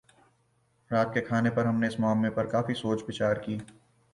رات 0.91 1.13
کے 1.13 1.21
کھانے 1.21 1.49
پر 1.55 1.65
ہم 1.65 1.79
نے 1.79 1.87
اس 1.87 1.99
معمے 1.99 2.29
پر 2.35 2.45
کافی 2.51 2.73
سوچ 2.73 3.03
بچار 3.07 3.35
کی 3.45 3.57